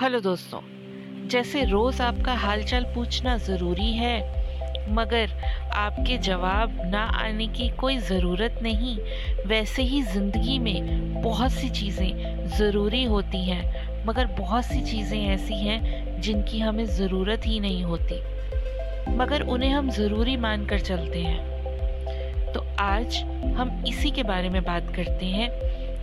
[0.00, 0.58] चलो दोस्तों,
[1.28, 4.16] जैसे रोज आपका हालचाल पूछना ज़रूरी है,
[4.94, 5.30] मगर
[5.74, 8.96] आपके जवाब ना आने की कोई ज़रूरत नहीं,
[9.46, 15.54] वैसे ही ज़िंदगी में बहुत सी चीज़ें ज़रूरी होती हैं, मगर बहुत सी चीज़ें ऐसी
[15.54, 18.20] हैं जिनकी हमें ज़रूरत ही नहीं होती,
[19.16, 23.16] मगर उन्हें हम ज़रूरी मानकर चलते हैं। तो आज
[23.56, 25.48] हम इसी के बारे में बात करते हैं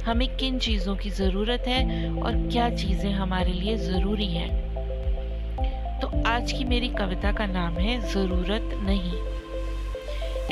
[0.05, 4.50] हमें किन चीज़ों की ज़रूरत है और क्या चीज़ें हमारे लिए ज़रूरी हैं?
[6.00, 9.14] तो आज की मेरी कविता का नाम है ज़रूरत नहीं।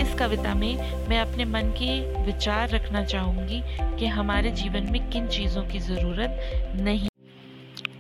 [0.05, 3.62] इस कविता में मैं अपने मन के विचार रखना चाहूँगी
[3.99, 6.39] कि हमारे जीवन में किन चीज़ों की ज़रूरत
[6.75, 7.08] नहीं।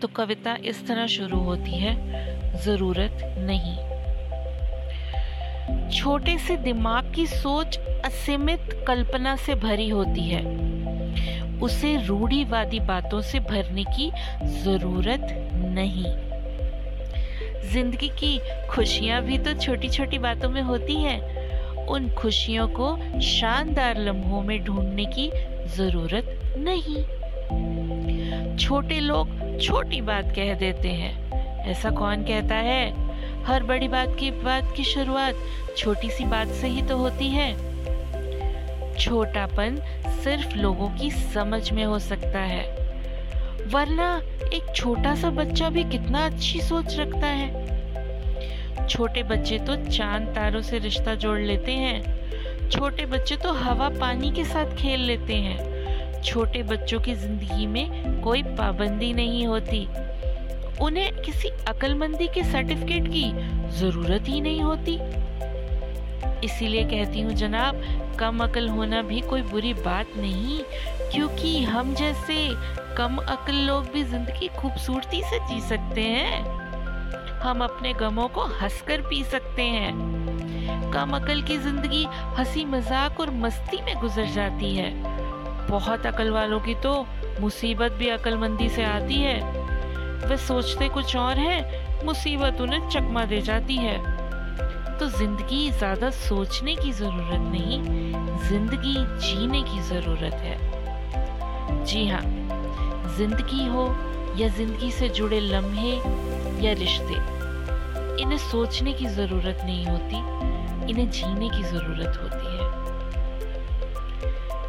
[0.01, 1.95] तो कविता इस तरह शुरू होती है,
[2.57, 3.75] ज़रूरत नहीं।
[5.89, 10.43] छोटे से दिमाग की सोच असीमित कल्पना से भरी होती है।
[11.61, 14.11] उसे रूढ़ीवादी बातों से भरने की
[14.63, 16.05] ज़रूरत नहीं।
[17.71, 21.19] ज़िंदगी की खुशियाँ भी तो छोटी छोटी बातों में होती हैं।
[21.85, 25.29] उन खुशियों को शानदार लम्हों में ढूँढने की
[25.75, 27.03] ज़रूरत नहीं।
[28.57, 33.09] छोटे लोग छोटी बात कह देते हैं। ऐसा कौन कहता है?
[33.45, 35.35] हर बड़ी बात की बात की शुरुआत
[35.77, 37.51] छोटी सी बात से ही तो होती है।
[38.97, 39.77] छोटापन
[40.23, 42.63] सिर्फ़ लोगों की समझ में हो सकता है।
[43.67, 44.21] वरना
[44.53, 50.61] एक छोटा सा बच्चा भी कितना अच्छी सोच रखता है। छोटे बच्चे तो चाँद तारों
[50.61, 56.21] से रिश्ता जोड़ लेते हैं। छोटे बच्चे तो हवा पानी के साथ खेल लेते हैं।
[56.23, 59.87] छोटे बच्चों की ज़िंदगी में कोई पाबंदी नहीं होती।
[60.81, 63.31] उन्हें किसी अकलमंदी के सर्टिफिकेट की
[63.79, 64.97] ज़रूरत ही नहीं होती।
[66.43, 67.81] इसीलिए कहती हूँ, जनाब,
[68.19, 70.59] कम अकल होना भी कोई बुरी बात नहीं,
[71.11, 72.35] क्योंकि हम जैसे
[72.97, 76.41] कम अकल लोग भी ज़िंदगी खूबसूरती से जी सकते हैं।
[77.39, 79.93] हम अपने गमों को हंसकर पी सकते हैं।
[80.93, 82.05] कम अकल की ज़िंदगी
[82.37, 84.91] हँसी मज़ाक और मस्ती में गुजर जाती है।
[85.67, 87.05] बहुत अकल वालों की तो
[87.39, 89.39] मुसीबत भी अकलमंदी से आती है।
[90.27, 93.97] वे सोचते कुछ और है, मुसीबत उन्हें चकमा दे जाती है।
[94.99, 97.79] तो ज़िंदगी ज़्यादा सोचने की ज़रूरत नहीं,
[98.47, 102.21] ज़िंदगी जीने की ज़रूरत है। जी हाँ
[103.17, 103.85] ज़िंदगी हो
[104.37, 105.93] या ज़िंदगी से जुड़े लम्हे
[106.65, 107.15] या रिश्ते,
[108.23, 110.17] इन्हें सोचने की ज़रूरत नहीं होती,
[110.91, 112.67] इन्हें जीने की ज़रूरत होती है।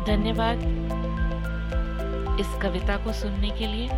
[0.06, 0.58] धन्यवाद
[2.40, 3.88] इस कविता को सुनने के लिए।